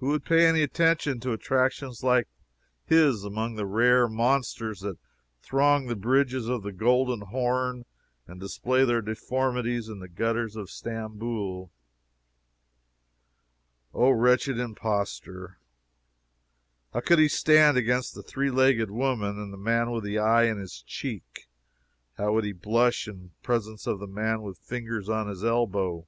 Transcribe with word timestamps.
Who 0.00 0.08
would 0.08 0.26
pay 0.26 0.46
any 0.46 0.62
attention 0.62 1.18
to 1.20 1.32
attractions 1.32 2.02
like 2.02 2.28
his 2.84 3.24
among 3.24 3.54
the 3.54 3.64
rare 3.64 4.06
monsters 4.06 4.80
that 4.80 4.98
throng 5.40 5.86
the 5.86 5.96
bridges 5.96 6.46
of 6.46 6.62
the 6.62 6.72
Golden 6.74 7.22
Horn 7.22 7.86
and 8.26 8.38
display 8.38 8.84
their 8.84 9.00
deformities 9.00 9.88
in 9.88 9.98
the 10.00 10.10
gutters 10.10 10.56
of 10.56 10.68
Stamboul? 10.68 11.70
O, 13.94 14.10
wretched 14.10 14.58
impostor! 14.58 15.56
How 16.92 17.00
could 17.00 17.18
he 17.18 17.26
stand 17.26 17.78
against 17.78 18.14
the 18.14 18.22
three 18.22 18.50
legged 18.50 18.90
woman, 18.90 19.38
and 19.40 19.54
the 19.54 19.56
man 19.56 19.90
with 19.90 20.04
his 20.04 20.18
eye 20.18 20.42
in 20.42 20.58
his 20.58 20.82
cheek? 20.86 21.48
How 22.18 22.34
would 22.34 22.44
he 22.44 22.52
blush 22.52 23.08
in 23.08 23.30
presence 23.42 23.86
of 23.86 24.00
the 24.00 24.06
man 24.06 24.42
with 24.42 24.58
fingers 24.58 25.08
on 25.08 25.28
his 25.28 25.42
elbow? 25.42 26.06